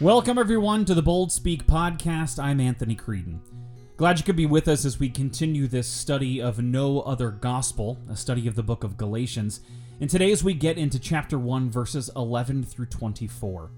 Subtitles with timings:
[0.00, 2.40] Welcome, everyone, to the Bold Speak podcast.
[2.40, 3.40] I'm Anthony Creedon.
[3.96, 7.98] Glad you could be with us as we continue this study of No Other Gospel,
[8.08, 9.58] a study of the book of Galatians.
[10.00, 13.72] And today, as we get into chapter 1, verses 11 through 24.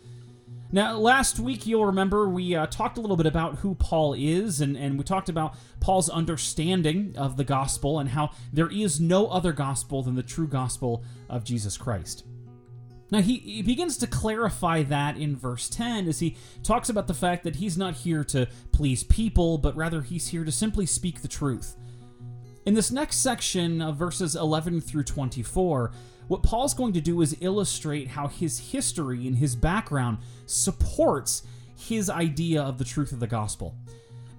[0.69, 4.59] Now, last week, you'll remember we uh, talked a little bit about who Paul is,
[4.59, 9.27] and, and we talked about Paul's understanding of the gospel and how there is no
[9.27, 12.25] other gospel than the true gospel of Jesus Christ.
[13.09, 17.13] Now, he, he begins to clarify that in verse 10 as he talks about the
[17.13, 21.21] fact that he's not here to please people, but rather he's here to simply speak
[21.21, 21.77] the truth.
[22.65, 25.93] In this next section of verses 11 through 24,
[26.27, 31.43] what Paul's going to do is illustrate how his history and his background supports
[31.75, 33.75] his idea of the truth of the gospel.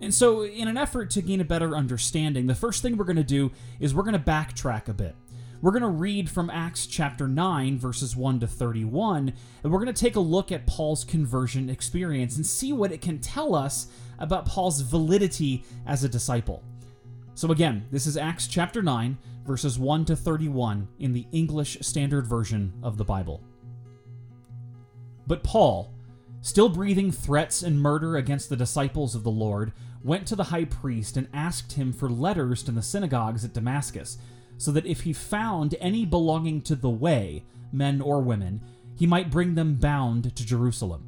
[0.00, 3.16] And so, in an effort to gain a better understanding, the first thing we're going
[3.16, 3.50] to do
[3.80, 5.16] is we're going to backtrack a bit.
[5.60, 9.32] We're going to read from Acts chapter 9, verses 1 to 31,
[9.64, 13.00] and we're going to take a look at Paul's conversion experience and see what it
[13.02, 13.88] can tell us
[14.20, 16.62] about Paul's validity as a disciple.
[17.38, 22.26] So, again, this is Acts chapter 9, verses 1 to 31 in the English Standard
[22.26, 23.44] Version of the Bible.
[25.24, 25.94] But Paul,
[26.40, 29.72] still breathing threats and murder against the disciples of the Lord,
[30.02, 34.18] went to the high priest and asked him for letters to the synagogues at Damascus,
[34.56, 38.60] so that if he found any belonging to the way, men or women,
[38.96, 41.07] he might bring them bound to Jerusalem.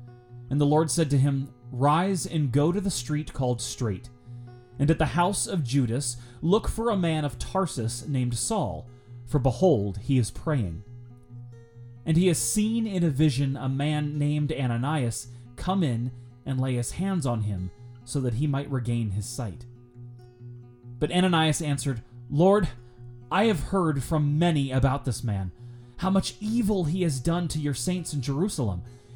[0.51, 4.09] And the Lord said to him, Rise and go to the street called Straight
[4.81, 8.87] and at the house of Judas, look for a man of Tarsus named Saul,
[9.27, 10.81] for behold, he is praying.
[12.03, 16.11] And he has seen in a vision a man named Ananias come in
[16.47, 17.69] and lay his hands on him,
[18.05, 19.67] so that he might regain his sight.
[20.97, 22.01] But Ananias answered,
[22.31, 22.67] Lord,
[23.31, 25.51] I have heard from many about this man,
[25.97, 28.81] how much evil he has done to your saints in Jerusalem.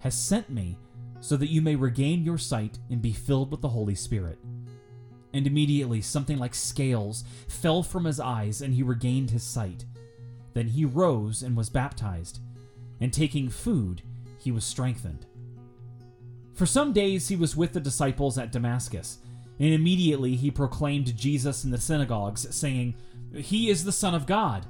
[0.00, 0.76] has sent me,
[1.20, 4.38] so that you may regain your sight and be filled with the Holy Spirit.
[5.32, 9.84] And immediately something like scales fell from his eyes, and he regained his sight.
[10.54, 12.40] Then he rose and was baptized,
[13.00, 14.02] and taking food,
[14.38, 15.26] he was strengthened.
[16.54, 19.18] For some days he was with the disciples at Damascus,
[19.58, 22.96] and immediately he proclaimed Jesus in the synagogues, saying,
[23.34, 24.66] He is the Son of God.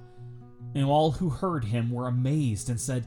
[0.74, 3.06] And all who heard him were amazed and said,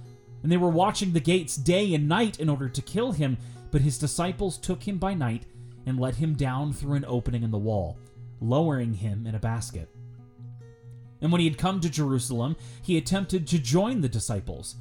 [0.43, 3.37] And they were watching the gates day and night in order to kill him,
[3.69, 5.45] but his disciples took him by night
[5.85, 7.97] and let him down through an opening in the wall
[8.41, 9.87] lowering him in a basket.
[11.21, 14.75] And when he had come to Jerusalem, he attempted to join the disciples.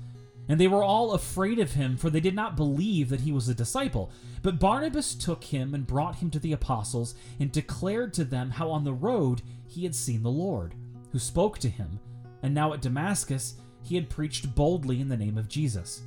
[0.48, 3.48] And they were all afraid of him, for they did not believe that he was
[3.48, 4.10] a disciple.
[4.42, 8.70] But Barnabas took him and brought him to the apostles, and declared to them how
[8.70, 10.74] on the road he had seen the Lord,
[11.12, 12.00] who spoke to him,
[12.42, 13.56] and now at Damascus
[13.90, 16.02] he had preached boldly in the name of Jesus.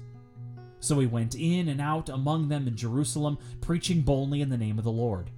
[0.79, 4.77] So he went in and out among them in Jerusalem, preaching boldly in the name
[4.77, 5.31] of the Lord.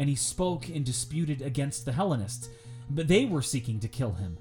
[0.00, 2.48] And he spoke and disputed against the Hellenists,
[2.88, 4.38] but they were seeking to kill him.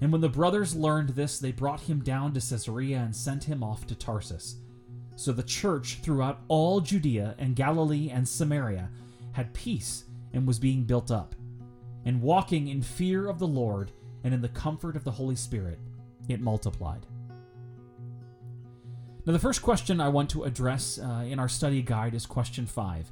[0.00, 3.62] And when the brothers learned this, they brought him down to Caesarea and sent him
[3.62, 4.56] off to Tarsus.
[5.14, 8.90] So the church throughout all Judea and Galilee and Samaria
[9.30, 10.02] had peace
[10.32, 11.36] and was being built up.
[12.04, 13.92] And walking in fear of the Lord
[14.24, 15.78] and in the comfort of the Holy Spirit,
[16.28, 17.06] it multiplied.
[19.24, 22.66] Now, the first question I want to address uh, in our study guide is question
[22.66, 23.10] five.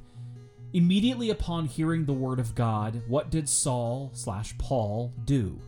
[0.73, 5.59] Immediately upon hearing the word of God, what did Saul slash Paul do?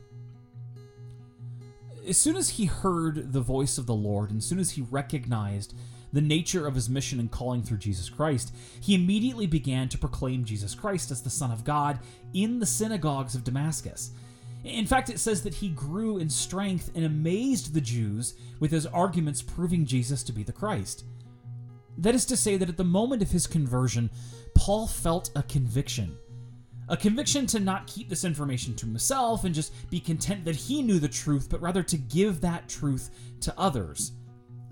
[2.07, 4.81] as soon as he heard the voice of the Lord, and as soon as he
[4.83, 5.73] recognized
[6.13, 10.45] the nature of his mission and calling through Jesus Christ, he immediately began to proclaim
[10.45, 11.99] Jesus Christ as the Son of God
[12.33, 14.11] in the synagogues of Damascus.
[14.63, 18.85] In fact, it says that he grew in strength and amazed the Jews with his
[18.85, 21.05] arguments proving Jesus to be the Christ.
[21.97, 24.09] That is to say, that at the moment of his conversion,
[24.55, 26.17] Paul felt a conviction
[26.89, 30.81] a conviction to not keep this information to himself and just be content that he
[30.81, 33.09] knew the truth, but rather to give that truth
[33.41, 34.13] to others,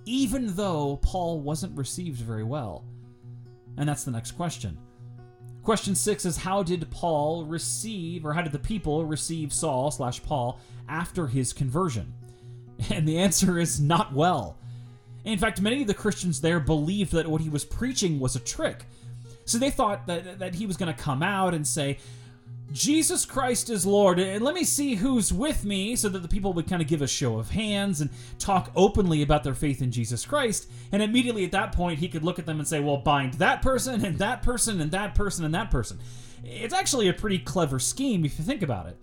[0.06, 2.86] even though Paul wasn't received very well.
[3.78, 4.78] And that's the next question.
[5.66, 10.22] Question six is how did Paul receive, or how did the people receive Saul slash
[10.22, 12.14] Paul after his conversion?
[12.92, 14.58] And the answer is not well.
[15.24, 18.40] In fact, many of the Christians there believed that what he was preaching was a
[18.42, 18.86] trick,
[19.46, 21.98] so they thought that, that he was going to come out and say,
[22.72, 26.52] Jesus Christ is Lord, and let me see who's with me, so that the people
[26.54, 28.10] would kind of give a show of hands and
[28.40, 30.70] talk openly about their faith in Jesus Christ.
[30.92, 33.62] And immediately at that point, he could look at them and say, Well, bind that
[33.62, 36.00] person, and that person, and that person, and that person.
[36.44, 38.98] It's actually a pretty clever scheme if you think about it.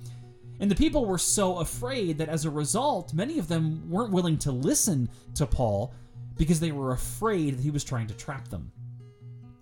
[0.60, 4.38] And the people were so afraid that as a result, many of them weren't willing
[4.38, 5.94] to listen to Paul
[6.36, 8.70] because they were afraid that he was trying to trap them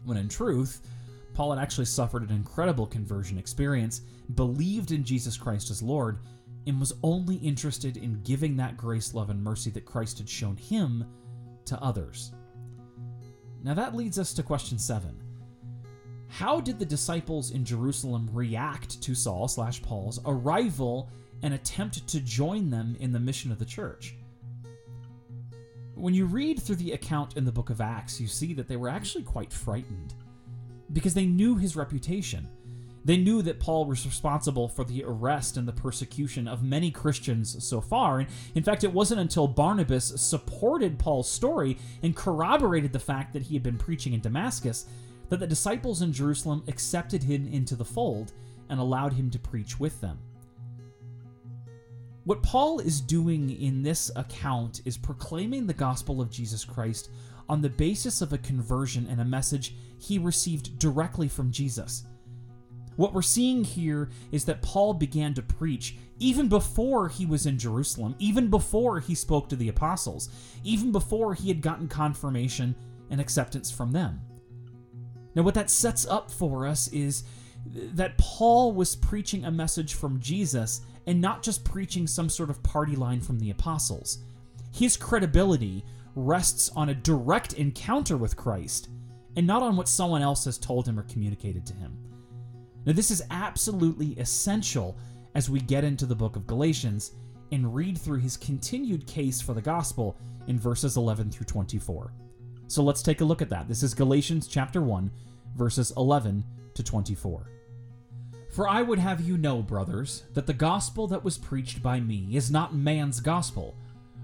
[0.04, 0.80] when in truth,
[1.40, 4.02] Paul had actually suffered an incredible conversion experience,
[4.34, 6.18] believed in Jesus Christ as Lord,
[6.66, 10.58] and was only interested in giving that grace, love, and mercy that Christ had shown
[10.58, 11.02] him
[11.64, 12.32] to others.
[13.62, 15.18] Now that leads us to question seven.
[16.28, 21.08] How did the disciples in Jerusalem react to Saul slash Paul's arrival
[21.42, 24.14] and attempt to join them in the mission of the church?
[25.94, 28.76] When you read through the account in the book of Acts, you see that they
[28.76, 30.12] were actually quite frightened
[30.92, 32.48] because they knew his reputation.
[33.04, 37.64] They knew that Paul was responsible for the arrest and the persecution of many Christians
[37.64, 38.20] so far.
[38.20, 43.42] And in fact, it wasn't until Barnabas supported Paul's story and corroborated the fact that
[43.42, 44.86] he had been preaching in Damascus
[45.30, 48.32] that the disciples in Jerusalem accepted him into the fold
[48.68, 50.18] and allowed him to preach with them.
[52.24, 57.10] What Paul is doing in this account is proclaiming the gospel of Jesus Christ
[57.50, 62.04] on the basis of a conversion and a message he received directly from Jesus.
[62.94, 67.58] What we're seeing here is that Paul began to preach even before he was in
[67.58, 70.28] Jerusalem, even before he spoke to the apostles,
[70.62, 72.76] even before he had gotten confirmation
[73.10, 74.20] and acceptance from them.
[75.34, 77.24] Now, what that sets up for us is
[77.66, 82.62] that Paul was preaching a message from Jesus and not just preaching some sort of
[82.62, 84.18] party line from the apostles.
[84.72, 88.88] His credibility rests on a direct encounter with Christ
[89.36, 91.96] and not on what someone else has told him or communicated to him.
[92.84, 94.96] Now, this is absolutely essential
[95.34, 97.12] as we get into the book of Galatians
[97.52, 102.12] and read through his continued case for the gospel in verses 11 through 24.
[102.66, 103.68] So let's take a look at that.
[103.68, 105.10] This is Galatians chapter 1,
[105.56, 107.50] verses 11 to 24.
[108.50, 112.28] For I would have you know, brothers, that the gospel that was preached by me
[112.32, 113.76] is not man's gospel.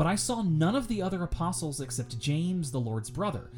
[0.00, 3.50] But I saw none of the other apostles except James, the Lord's brother.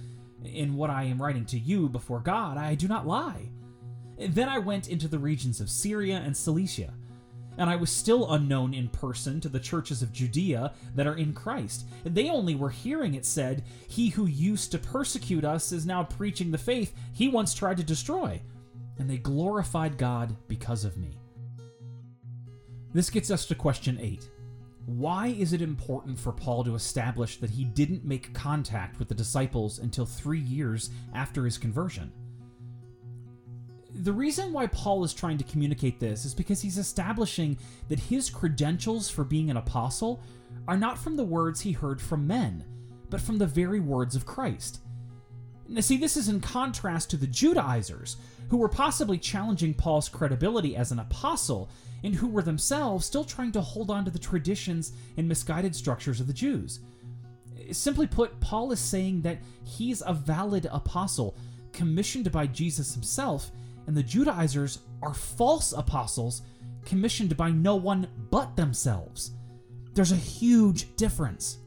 [0.44, 3.49] In what I am writing to you before God, I do not lie.
[4.18, 6.94] Then I went into the regions of Syria and Cilicia,
[7.58, 11.32] and I was still unknown in person to the churches of Judea that are in
[11.32, 11.87] Christ.
[12.02, 16.50] They only were hearing it said, He who used to persecute us is now preaching
[16.50, 18.42] the faith he once tried to destroy.
[18.99, 21.20] And they glorified God because of me.
[22.92, 24.28] This gets us to question 8.
[24.86, 29.14] Why is it important for Paul to establish that he didn't make contact with the
[29.14, 32.12] disciples until three years after his conversion?
[33.94, 37.58] The reason why Paul is trying to communicate this is because he's establishing
[37.88, 40.20] that his credentials for being an apostle
[40.66, 42.64] are not from the words he heard from men,
[43.10, 44.80] but from the very words of Christ.
[45.72, 48.18] Now, see, this is in contrast to the Judaizers,
[48.50, 51.70] who were possibly challenging Paul's credibility as an apostle
[52.04, 56.20] and who were themselves still trying to hold on to the traditions and misguided structures
[56.20, 56.80] of the Jews.
[57.70, 61.36] Simply put, Paul is saying that he's a valid apostle,
[61.72, 63.50] commissioned by Jesus himself,
[63.86, 66.42] and the Judaizers are false apostles,
[66.84, 69.30] commissioned by no one but themselves.
[69.94, 71.58] There's a huge difference.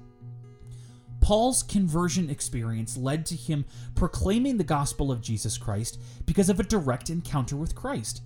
[1.25, 3.65] Paul's conversion experience led to him
[3.96, 8.22] proclaiming the gospel of Jesus Christ because of a direct encounter with Christ.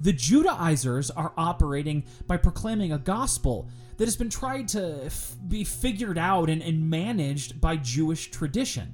[0.00, 5.62] The Judaizers are operating by proclaiming a gospel that has been tried to f- be
[5.62, 8.92] figured out and, and managed by Jewish tradition.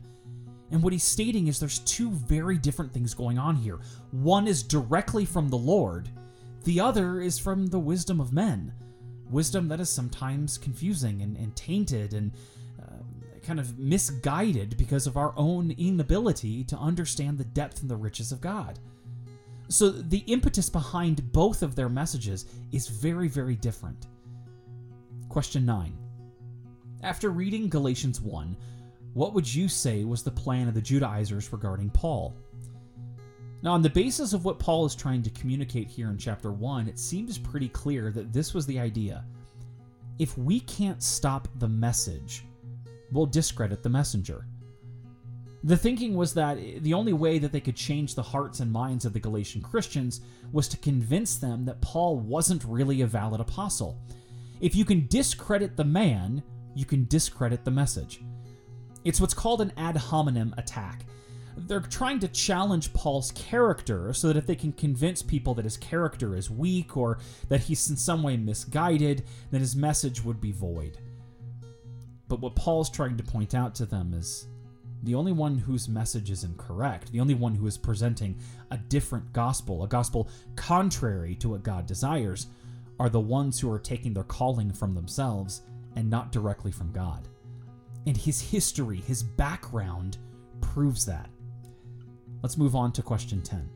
[0.71, 3.78] And what he's stating is there's two very different things going on here.
[4.11, 6.11] One is directly from the Lord,
[6.64, 8.75] the other is from the wisdom of men.
[9.31, 12.33] Wisdom that is sometimes confusing and, and tainted and
[13.49, 18.31] kind of misguided because of our own inability to understand the depth and the riches
[18.31, 18.78] of God.
[19.69, 24.07] So the impetus behind both of their messages is very, very different.
[25.31, 25.97] Question 9.
[27.02, 28.55] After reading Galatians 1,
[29.14, 32.37] what would you say was the plan of the Judaizers regarding Paul?
[33.62, 36.87] Now, on the basis of what Paul is trying to communicate here in chapter 1,
[36.87, 39.25] it seems pretty clear that this was the idea.
[40.19, 42.45] If we can't stop the message,
[43.12, 44.45] we'll discredit the messenger.
[45.65, 49.05] The thinking was that the only way that they could change the hearts and minds
[49.05, 50.21] of the Galatian Christians
[50.53, 53.99] was to convince them that Paul wasn't really a valid apostle.
[54.61, 56.43] If you can discredit the man,
[56.75, 58.21] you can discredit the message.
[59.05, 61.05] It's what's called an ad hominem attack.
[61.57, 65.77] They're trying to challenge Paul's character so that if they can convince people that his
[65.77, 70.53] character is weak or that he's in some way misguided, then his message would be
[70.53, 70.99] void.
[72.28, 74.47] But what Paul's trying to point out to them is
[75.02, 78.38] the only one whose message is incorrect, the only one who is presenting
[78.70, 82.49] a different gospel, a gospel contrary to what God desires,
[83.00, 85.62] are the ones who are taking their calling from themselves
[85.97, 87.28] and not directly from God.
[88.06, 90.18] And his history, his background,
[90.61, 91.30] proves that.
[92.42, 93.68] Let's move on to question 10.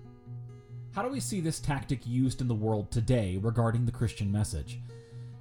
[0.92, 4.78] How do we see this tactic used in the world today regarding the Christian message?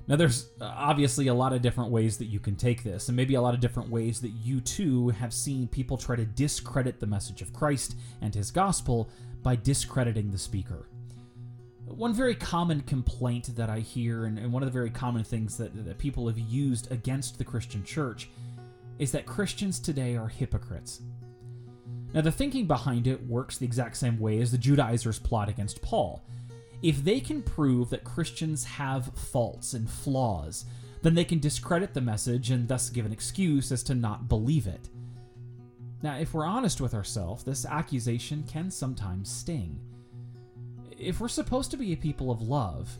[0.08, 3.16] Now, there's uh, obviously a lot of different ways that you can take this, and
[3.16, 7.00] maybe a lot of different ways that you too have seen people try to discredit
[7.00, 9.10] the message of Christ and his gospel
[9.44, 10.88] by discrediting the speaker.
[11.86, 15.86] One very common complaint that I hear, and, one of the very common things that,
[15.86, 18.30] that people have used against the Christian church,
[18.98, 21.02] is that Christians today are hypocrites.
[22.14, 25.82] Now, the thinking behind it works the exact same way as the Judaizers' plot against
[25.82, 26.24] Paul
[26.82, 30.66] if they can prove that Christians have faults and flaws,
[31.02, 34.68] then they can discredit the message and thus give an excuse as to not believe
[34.68, 34.90] it.
[36.04, 39.80] Now, if we're honest with ourselves, this accusation can sometimes sting.
[40.98, 42.92] If we're supposed to be a people of love,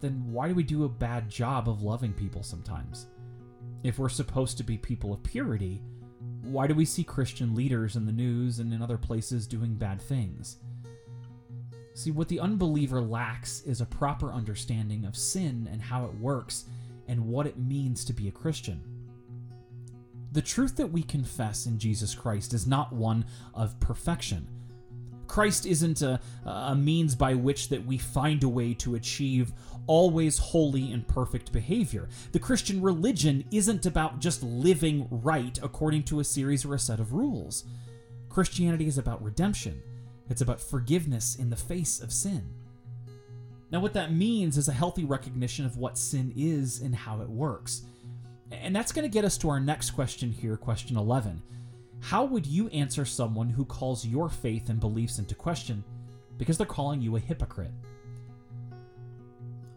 [0.00, 3.06] then why do we do a bad job of loving people sometimes?
[3.82, 5.82] If we're supposed to be people of purity,
[6.42, 10.00] why do we see Christian leaders in the news and in other places doing bad
[10.00, 10.58] things?
[11.96, 16.66] See, what the unbeliever lacks is a proper understanding of sin and how it works
[17.08, 18.82] and what it means to be a Christian.
[20.32, 23.24] The truth that we confess in Jesus Christ is not one
[23.54, 24.46] of perfection.
[25.26, 29.54] Christ isn't a, a means by which that we find a way to achieve
[29.86, 32.10] always holy and perfect behavior.
[32.32, 37.00] The Christian religion isn't about just living right according to a series or a set
[37.00, 37.64] of rules.
[38.28, 39.80] Christianity is about redemption
[40.28, 42.44] it's about forgiveness in the face of sin.
[43.70, 47.28] Now, what that means is a healthy recognition of what sin is and how it
[47.28, 47.82] works.
[48.52, 51.42] And that's going to get us to our next question here, question 11.
[52.00, 55.82] How would you answer someone who calls your faith and beliefs into question
[56.38, 57.72] because they're calling you a hypocrite.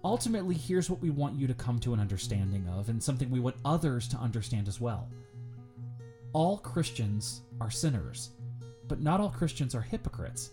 [0.04, 3.40] Ultimately, here's what we want you to come to an understanding of, and something we
[3.40, 5.10] want others to understand as well.
[6.32, 8.32] All Christians are sinners,
[8.90, 10.52] but not all Christians are hypocrites.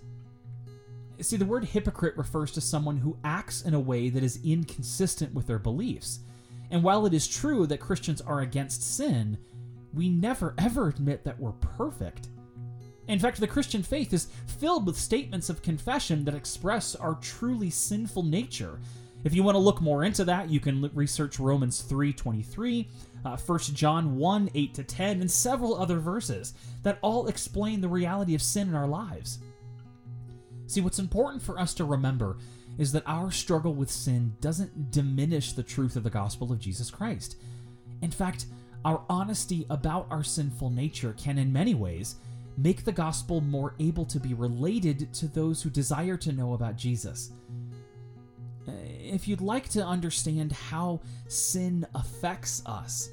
[1.20, 5.34] See, the word hypocrite refers to someone who acts in a way that is inconsistent
[5.34, 6.20] with their beliefs.
[6.70, 9.38] And while it is true that Christians are against sin,
[9.94, 12.28] we never ever admit that we're perfect.
[13.08, 17.70] In fact, the Christian faith is filled with statements of confession that express our truly
[17.70, 18.78] sinful nature.
[19.24, 22.88] If you want to look more into that, you can research Romans 3:23,
[23.24, 27.88] uh, 1 John 1 8 to 10, and several other verses that all explain the
[27.88, 29.38] reality of sin in our lives.
[30.66, 32.38] See, what's important for us to remember
[32.78, 36.90] is that our struggle with sin doesn't diminish the truth of the gospel of Jesus
[36.90, 37.36] Christ.
[38.02, 38.46] In fact,
[38.84, 42.16] our honesty about our sinful nature can, in many ways,
[42.56, 46.76] make the gospel more able to be related to those who desire to know about
[46.76, 47.32] Jesus.
[48.68, 53.10] Uh, if you'd like to understand how sin affects us,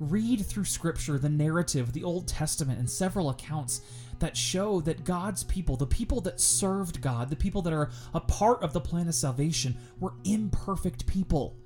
[0.00, 3.82] read through Scripture, the narrative, the Old Testament, and several accounts
[4.18, 8.20] that show that God's people, the people that served God, the people that are a
[8.20, 11.56] part of the plan of salvation, were imperfect people.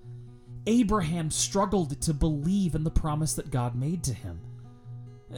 [0.67, 4.41] Abraham struggled to believe in the promise that God made to him.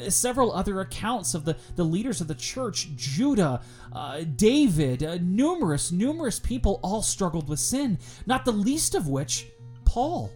[0.09, 3.61] Several other accounts of the, the leaders of the church, Judah,
[3.93, 9.49] uh, David, uh, numerous, numerous people all struggled with sin, not the least of which,
[9.85, 10.31] Paul.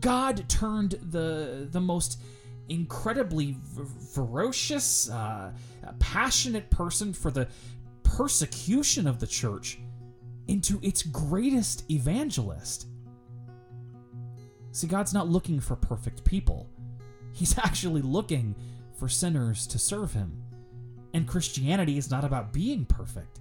[0.00, 2.20] God turned the, the most
[2.68, 3.56] incredibly
[4.12, 5.52] ferocious, uh,
[5.98, 7.48] passionate person for the
[8.02, 9.78] persecution of the church
[10.48, 12.88] into its greatest evangelist.
[14.72, 16.68] See, God's not looking for perfect people,
[17.34, 18.54] He's actually looking
[18.98, 20.42] for sinners to serve Him.
[21.12, 23.40] And Christianity is not about being perfect.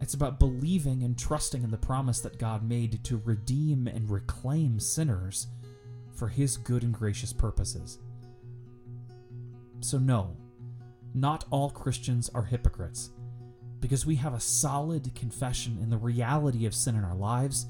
[0.00, 4.78] It's about believing and trusting in the promise that God made to redeem and reclaim
[4.78, 5.48] sinners
[6.12, 7.98] for His good and gracious purposes.
[9.80, 10.36] So, no,
[11.14, 13.10] not all Christians are hypocrites,
[13.80, 17.66] because we have a solid confession in the reality of sin in our lives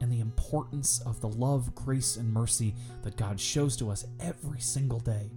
[0.00, 4.60] and the importance of the love, grace, and mercy that God shows to us every
[4.60, 5.30] single day.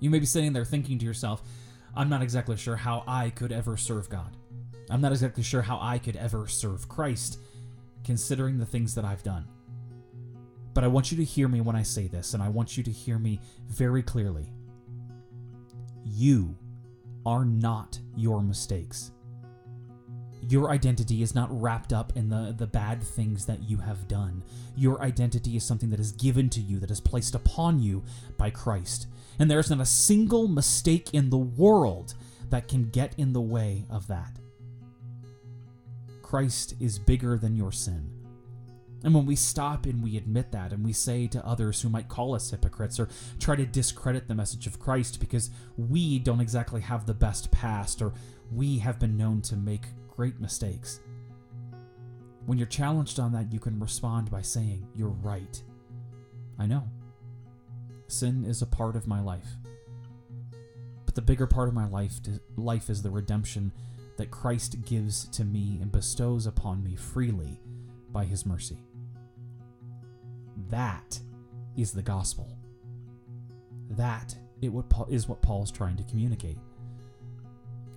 [0.00, 1.42] You may be sitting there thinking to yourself,
[1.94, 4.36] I'm not exactly sure how I could ever serve God.
[4.88, 7.38] I'm not exactly sure how I could ever serve Christ,
[8.04, 9.46] considering the things that I've done.
[10.72, 12.82] But I want you to hear me when I say this, and I want you
[12.84, 14.52] to hear me very clearly.
[16.04, 16.56] You
[17.26, 19.12] are not your mistakes.
[20.50, 24.42] Your identity is not wrapped up in the, the bad things that you have done.
[24.76, 28.02] Your identity is something that is given to you, that is placed upon you
[28.36, 29.06] by Christ.
[29.38, 32.14] And there is not a single mistake in the world
[32.48, 34.40] that can get in the way of that.
[36.20, 38.10] Christ is bigger than your sin.
[39.04, 42.08] And when we stop and we admit that, and we say to others who might
[42.08, 43.08] call us hypocrites or
[43.38, 48.02] try to discredit the message of Christ because we don't exactly have the best past
[48.02, 48.12] or
[48.52, 49.86] we have been known to make
[50.20, 51.00] great mistakes,
[52.44, 55.62] when you're challenged on that, you can respond by saying, You're right.
[56.58, 56.86] I know.
[58.06, 59.48] Sin is a part of my life.
[61.06, 62.16] But the bigger part of my life,
[62.58, 63.72] life is the redemption
[64.18, 67.58] that Christ gives to me and bestows upon me freely
[68.12, 68.76] by his mercy.
[70.68, 71.18] That
[71.78, 72.58] is the gospel.
[73.88, 74.70] That is
[75.26, 76.58] what Paul is trying to communicate.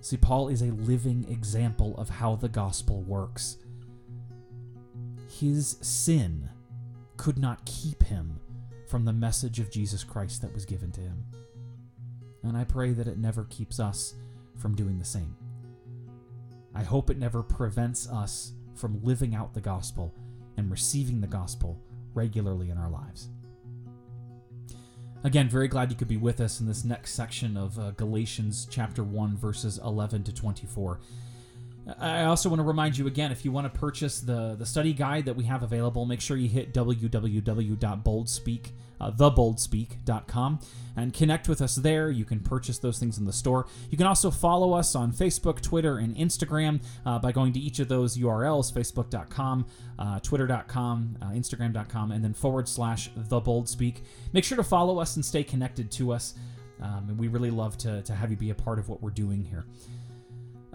[0.04, 3.56] See, Paul is a living example of how the gospel works.
[5.30, 6.50] His sin
[7.16, 8.38] could not keep him
[8.86, 11.24] from the message of Jesus Christ that was given to him.
[12.42, 14.12] And I pray that it never keeps us
[14.58, 15.34] from doing the same.
[16.74, 20.12] I hope it never prevents us from living out the gospel
[20.58, 21.80] and receiving the gospel
[22.12, 23.30] regularly in our lives.
[25.24, 28.68] Again, very glad you could be with us in this next section of uh, Galatians
[28.70, 31.00] chapter 1, verses 11 to 24.
[31.98, 34.92] I also want to remind you again if you want to purchase the, the study
[34.92, 40.60] guide that we have available, make sure you hit www.boldspeak.com uh, theboldspeak.com,
[40.96, 42.10] and connect with us there.
[42.10, 43.66] You can purchase those things in the store.
[43.90, 47.78] You can also follow us on Facebook, Twitter, and Instagram uh, by going to each
[47.78, 49.66] of those URLs facebook.com,
[49.98, 53.98] uh, twitter.com, uh, instagram.com, and then forward slash theboldspeak.
[54.32, 56.34] Make sure to follow us and stay connected to us.
[56.80, 59.10] Um, and we really love to, to have you be a part of what we're
[59.10, 59.64] doing here.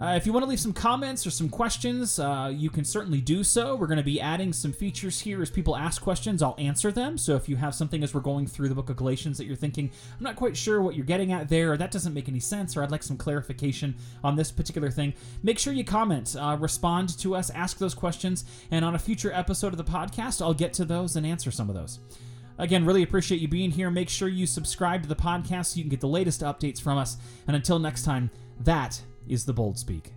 [0.00, 3.20] Uh, if you want to leave some comments or some questions, uh, you can certainly
[3.20, 3.76] do so.
[3.76, 6.42] We're going to be adding some features here as people ask questions.
[6.42, 7.18] I'll answer them.
[7.18, 9.56] So if you have something as we're going through the book of Galatians that you're
[9.56, 12.40] thinking, I'm not quite sure what you're getting at there, or that doesn't make any
[12.40, 16.56] sense, or I'd like some clarification on this particular thing, make sure you comment, uh,
[16.58, 20.54] respond to us, ask those questions, and on a future episode of the podcast, I'll
[20.54, 21.98] get to those and answer some of those.
[22.56, 23.90] Again, really appreciate you being here.
[23.90, 26.96] Make sure you subscribe to the podcast so you can get the latest updates from
[26.96, 27.18] us.
[27.46, 30.12] And until next time, that is the Bold Speak.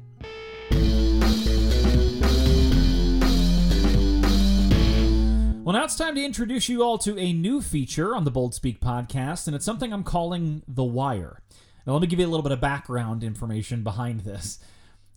[5.63, 8.53] Well, now it's time to introduce you all to a new feature on the Bold
[8.53, 11.41] Speak podcast, and it's something I'm calling The Wire.
[11.87, 14.59] Now, let me give you a little bit of background information behind this.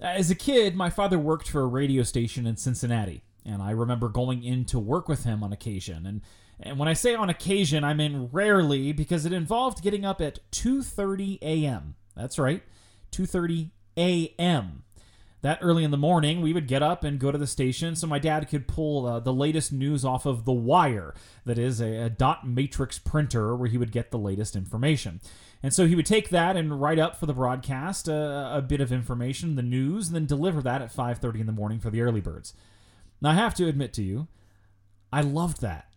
[0.01, 4.09] As a kid, my father worked for a radio station in Cincinnati, and I remember
[4.09, 6.07] going in to work with him on occasion.
[6.07, 6.21] And,
[6.61, 10.39] and when I say on occasion, I mean rarely because it involved getting up at
[10.53, 11.97] 2:30 a.m.
[12.15, 12.63] That's right,
[13.11, 14.83] 2:30 a.m.
[15.43, 18.07] That early in the morning, we would get up and go to the station so
[18.07, 22.05] my dad could pull uh, the latest news off of The Wire, that is, a,
[22.05, 25.21] a dot matrix printer where he would get the latest information.
[25.63, 28.81] And so he would take that and write up for the broadcast uh, a bit
[28.81, 32.03] of information, the news, and then deliver that at 5:30 in the morning for the
[32.03, 32.55] early birds.
[33.21, 34.29] Now I have to admit to you,
[35.13, 35.89] I loved that.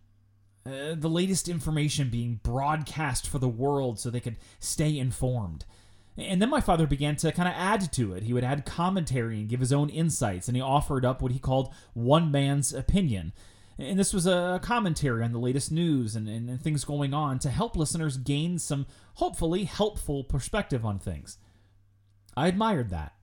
[0.66, 5.64] Uh, the latest information being broadcast for the world so they could stay informed.
[6.20, 8.24] And then my father began to kind of add to it.
[8.24, 11.38] He would add commentary and give his own insights, and he offered up what he
[11.38, 13.32] called one man's opinion.
[13.78, 17.38] And this was a commentary on the latest news and, and, and things going on
[17.38, 21.38] to help listeners gain some hopefully helpful perspective on things.
[22.36, 23.14] I admired that.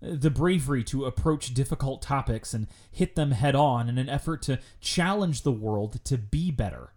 [0.00, 4.58] The bravery to approach difficult topics and hit them head on in an effort to
[4.80, 6.92] challenge the world to be better.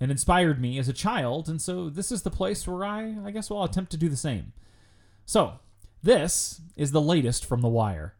[0.00, 3.30] It inspired me as a child, and so this is the place where I, I
[3.30, 4.52] guess, will attempt to do the same.
[5.26, 5.60] So,
[6.02, 8.14] this is the latest from The Wire.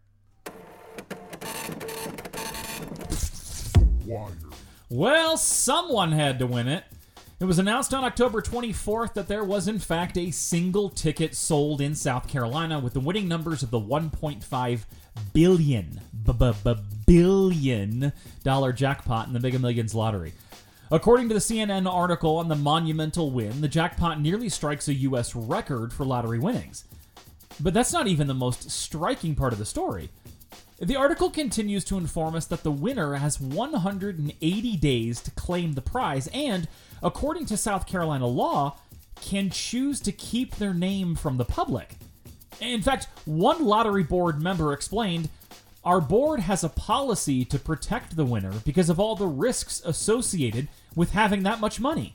[4.05, 4.29] Wire.
[4.91, 6.85] Well, someone had to win it.
[7.41, 11.81] It was announced on October 24th that there was, in fact, a single ticket sold
[11.81, 14.81] in South Carolina with the winning numbers of the 1.5
[15.33, 16.01] billion
[17.07, 18.13] billion
[18.45, 20.35] dollar jackpot in the Mega Millions lottery.
[20.93, 25.37] According to the CNN article on the monumental win, the jackpot nearly strikes a U.S.
[25.37, 26.85] record for lottery winnings.
[27.61, 30.11] But that's not even the most striking part of the story.
[30.81, 35.83] The article continues to inform us that the winner has 180 days to claim the
[35.83, 36.67] prize and,
[37.03, 38.79] according to South Carolina law,
[39.21, 41.99] can choose to keep their name from the public.
[42.61, 45.29] In fact, one lottery board member explained
[45.85, 50.69] Our board has a policy to protect the winner because of all the risks associated
[50.95, 52.15] with having that much money.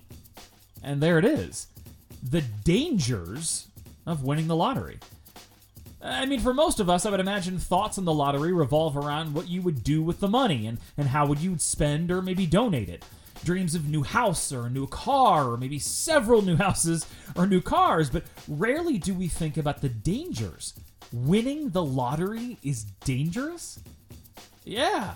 [0.84, 1.68] And there it is
[2.22, 3.68] the dangers
[4.06, 5.00] of winning the lottery.
[6.02, 9.34] I mean, for most of us, I would imagine thoughts on the lottery revolve around
[9.34, 12.46] what you would do with the money and, and how would you spend or maybe
[12.46, 13.04] donate it.
[13.44, 17.62] Dreams of new house or a new car or maybe several new houses or new
[17.62, 20.74] cars, but rarely do we think about the dangers.
[21.12, 23.80] Winning the lottery is dangerous?
[24.64, 25.16] Yeah.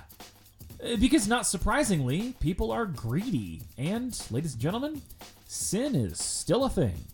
[0.83, 3.61] Uh, Because not surprisingly, people are greedy.
[3.77, 5.01] And, ladies and gentlemen,
[5.47, 7.05] sin is still a thing.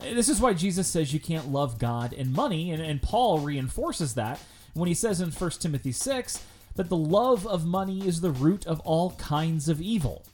[0.00, 3.40] Uh, This is why Jesus says you can't love God and money, and, and Paul
[3.40, 4.40] reinforces that
[4.74, 6.42] when he says in 1 Timothy 6
[6.76, 10.24] that the love of money is the root of all kinds of evil.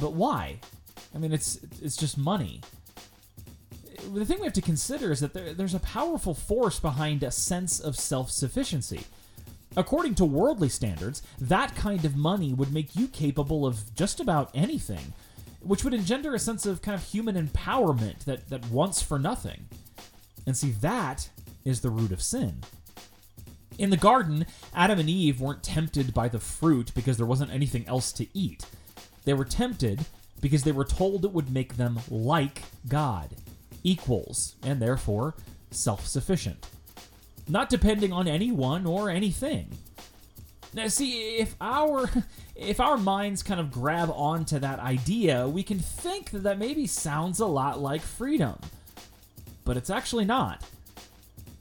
[0.00, 0.56] But why?
[1.14, 2.60] I mean, it's it's just money.
[4.12, 7.30] The thing we have to consider is that there, there's a powerful force behind a
[7.30, 9.04] sense of self sufficiency.
[9.76, 14.50] According to worldly standards, that kind of money would make you capable of just about
[14.54, 15.12] anything,
[15.60, 19.66] which would engender a sense of kind of human empowerment that, that wants for nothing.
[20.46, 21.28] And see, that
[21.64, 22.62] is the root of sin.
[23.78, 27.86] In the garden, Adam and Eve weren't tempted by the fruit because there wasn't anything
[27.86, 28.64] else to eat.
[29.24, 30.06] They were tempted
[30.40, 33.36] because they were told it would make them like God,
[33.82, 35.34] equals, and therefore
[35.70, 36.66] self sufficient
[37.48, 39.78] not depending on anyone or anything.
[40.74, 42.10] Now, see, if our
[42.56, 46.86] if our minds kind of grab onto that idea, we can think that that maybe
[46.86, 48.58] sounds a lot like freedom,
[49.64, 50.62] but it's actually not.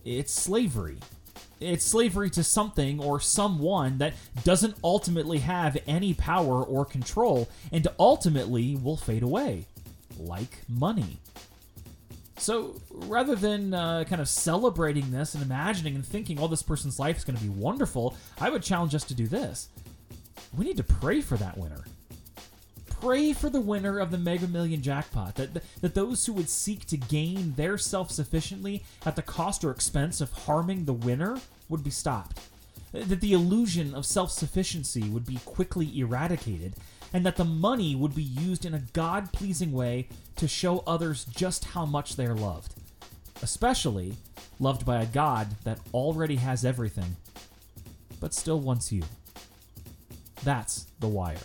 [0.04, 0.98] It's slavery.
[1.60, 7.88] It's slavery to something or someone that doesn't ultimately have any power or control and
[7.98, 9.66] ultimately will fade away,
[10.20, 11.20] like money.
[12.38, 17.00] So rather than uh, kind of celebrating this and imagining and thinking, oh, this person's
[17.00, 19.70] life is going to be wonderful, I would challenge us to do this.
[20.56, 21.84] We need to pray for that winner.
[23.02, 25.50] pray for the winner of the Mega Million jackpot, that,
[25.82, 30.22] that those who would seek to gain their self sufficiently at the cost or expense
[30.22, 31.38] of harming the winner
[31.70, 32.40] would be stopped.
[32.92, 36.76] That the illusion of self sufficiency would be quickly eradicated,
[37.16, 41.24] and that the money would be used in a God pleasing way to show others
[41.24, 42.74] just how much they're loved.
[43.42, 44.16] Especially
[44.60, 47.16] loved by a God that already has everything,
[48.20, 49.04] but still wants you.
[50.44, 51.38] That's The Wire.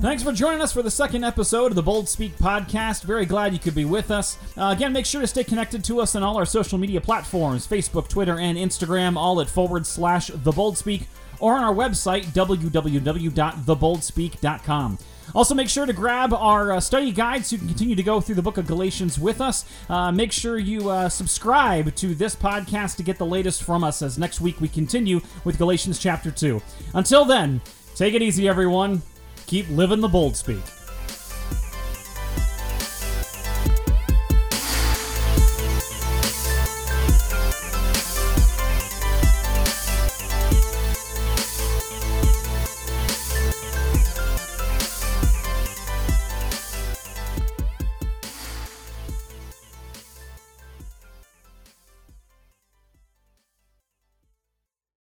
[0.00, 3.02] Thanks for joining us for the second episode of the Bold Speak podcast.
[3.02, 4.38] Very glad you could be with us.
[4.56, 7.66] Uh, again, make sure to stay connected to us on all our social media platforms
[7.66, 11.06] Facebook, Twitter, and Instagram, all at forward slash The Bold Speak,
[11.38, 14.98] or on our website, www.theboldspeak.com.
[15.34, 18.22] Also, make sure to grab our uh, study guide so you can continue to go
[18.22, 19.66] through the book of Galatians with us.
[19.90, 24.00] Uh, make sure you uh, subscribe to this podcast to get the latest from us
[24.00, 26.58] as next week we continue with Galatians chapter 2.
[26.94, 27.60] Until then,
[27.94, 29.02] take it easy, everyone.
[29.50, 30.62] Keep living the bold speak.